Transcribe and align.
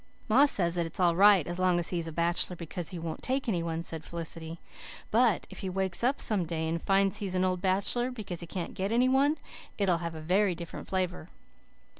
"Ma 0.27 0.47
says 0.47 0.73
that 0.73 0.85
it's 0.87 0.99
all 0.99 1.15
right 1.15 1.45
as 1.45 1.59
long 1.59 1.77
as 1.79 1.89
he 1.89 1.99
is 1.99 2.07
a 2.07 2.11
bachelor 2.11 2.55
because 2.55 2.89
he 2.89 2.97
won't 2.97 3.21
take 3.21 3.47
any 3.47 3.61
one," 3.61 3.83
said 3.83 4.03
Felicity, 4.03 4.59
"but 5.11 5.45
if 5.51 5.59
he 5.59 5.69
wakes 5.69 6.03
up 6.03 6.19
some 6.19 6.43
day 6.43 6.67
and 6.67 6.81
finds 6.81 7.17
he 7.17 7.27
is 7.27 7.35
an 7.35 7.45
old 7.45 7.61
bachelor 7.61 8.09
because 8.09 8.39
he 8.39 8.47
can't 8.47 8.73
get 8.73 8.91
any 8.91 9.07
one 9.07 9.37
it'll 9.77 9.99
have 9.99 10.15
a 10.15 10.19
very 10.19 10.55
different 10.55 10.87
flavour." 10.87 11.29